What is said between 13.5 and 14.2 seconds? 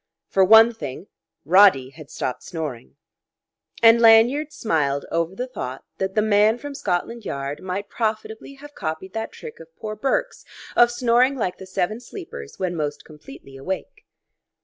awake....